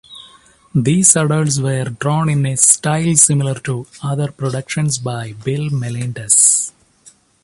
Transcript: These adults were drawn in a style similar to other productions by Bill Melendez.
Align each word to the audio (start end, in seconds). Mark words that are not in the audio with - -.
These 0.73 1.15
adults 1.15 1.59
were 1.59 1.83
drawn 1.83 2.27
in 2.27 2.43
a 2.47 2.57
style 2.57 3.15
similar 3.15 3.53
to 3.59 3.85
other 4.01 4.31
productions 4.31 4.97
by 4.97 5.33
Bill 5.33 5.69
Melendez. 5.69 6.73